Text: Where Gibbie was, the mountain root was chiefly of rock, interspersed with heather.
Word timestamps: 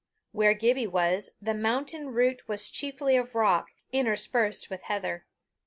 Where 0.31 0.55
Gibbie 0.55 0.87
was, 0.87 1.33
the 1.43 1.53
mountain 1.53 2.11
root 2.11 2.47
was 2.47 2.71
chiefly 2.71 3.15
of 3.15 3.35
rock, 3.35 3.67
interspersed 3.91 4.67
with 4.67 4.81
heather. 4.81 5.27